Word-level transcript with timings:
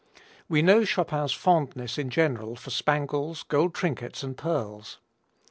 We 0.49 0.63
know 0.63 0.83
Chopin's 0.83 1.31
fondness 1.31 1.99
in 1.99 2.09
general 2.09 2.55
for 2.55 2.71
spangles, 2.71 3.43
gold 3.43 3.75
trinkets 3.75 4.23
and 4.23 4.35
pearls. 4.35 4.97